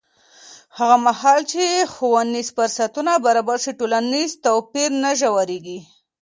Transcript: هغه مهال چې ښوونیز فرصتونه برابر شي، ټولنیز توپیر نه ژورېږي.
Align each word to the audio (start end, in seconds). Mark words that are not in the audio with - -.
هغه 0.77 0.95
مهال 1.05 1.41
چې 1.51 1.61
ښوونیز 1.93 2.47
فرصتونه 2.57 3.11
برابر 3.25 3.57
شي، 3.63 3.71
ټولنیز 3.79 4.31
توپیر 4.45 4.89
نه 5.03 5.11
ژورېږي. 5.21 5.79